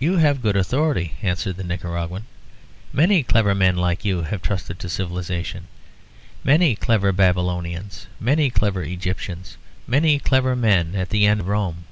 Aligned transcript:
"You 0.00 0.16
have 0.16 0.42
good 0.42 0.56
authority," 0.56 1.14
answered 1.22 1.56
the 1.56 1.62
Nicaraguan. 1.62 2.26
"Many 2.92 3.22
clever 3.22 3.54
men 3.54 3.76
like 3.76 4.04
you 4.04 4.22
have 4.22 4.42
trusted 4.42 4.80
to 4.80 4.88
civilisation. 4.88 5.68
Many 6.42 6.74
clever 6.74 7.12
Babylonians, 7.12 8.08
many 8.18 8.50
clever 8.50 8.82
Egyptians, 8.82 9.56
many 9.86 10.18
clever 10.18 10.56
men 10.56 10.96
at 10.96 11.10
the 11.10 11.26
end 11.28 11.42
of 11.42 11.46
Rome. 11.46 11.84